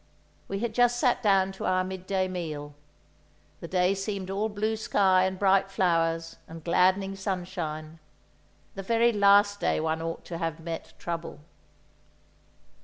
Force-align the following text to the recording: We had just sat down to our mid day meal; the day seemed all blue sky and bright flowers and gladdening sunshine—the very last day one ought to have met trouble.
We 0.47 0.57
had 0.61 0.73
just 0.73 0.99
sat 0.99 1.21
down 1.21 1.51
to 1.51 1.65
our 1.65 1.83
mid 1.83 2.07
day 2.07 2.27
meal; 2.27 2.73
the 3.59 3.67
day 3.67 3.93
seemed 3.93 4.31
all 4.31 4.49
blue 4.49 4.75
sky 4.75 5.25
and 5.25 5.37
bright 5.37 5.69
flowers 5.69 6.37
and 6.47 6.63
gladdening 6.63 7.15
sunshine—the 7.15 8.81
very 8.81 9.13
last 9.13 9.59
day 9.59 9.79
one 9.79 10.01
ought 10.01 10.25
to 10.25 10.39
have 10.39 10.59
met 10.59 10.93
trouble. 10.97 11.41